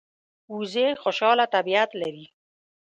[0.55, 2.25] وزې خوشاله طبیعت لري